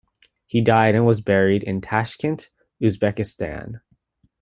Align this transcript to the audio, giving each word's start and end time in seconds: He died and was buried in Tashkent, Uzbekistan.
He 0.47 0.61
died 0.61 0.95
and 0.95 1.05
was 1.05 1.21
buried 1.21 1.61
in 1.61 1.79
Tashkent, 1.79 2.49
Uzbekistan. 2.81 3.81